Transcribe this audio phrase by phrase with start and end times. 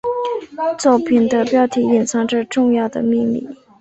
[0.79, 3.47] 作品的标题隐藏着重要的秘密。